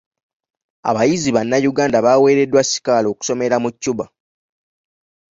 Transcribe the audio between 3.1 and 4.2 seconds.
okusomera mu Cuba.